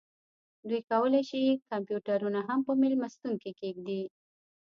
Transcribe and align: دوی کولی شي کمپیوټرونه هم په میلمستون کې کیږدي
دوی 0.67 0.81
کولی 0.91 1.21
شي 1.29 1.41
کمپیوټرونه 1.69 2.39
هم 2.47 2.59
په 2.67 2.71
میلمستون 2.81 3.33
کې 3.41 3.51
کیږدي 3.59 4.01